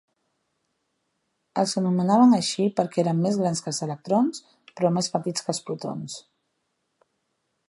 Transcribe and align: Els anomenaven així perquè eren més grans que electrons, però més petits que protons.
Els 1.63 1.75
anomenaven 1.81 2.33
així 2.39 2.67
perquè 2.81 3.03
eren 3.05 3.21
més 3.27 3.39
grans 3.43 3.63
que 3.67 3.77
electrons, 3.89 4.43
però 4.81 4.95
més 4.99 5.15
petits 5.19 5.49
que 5.51 5.61
protons. 5.71 6.21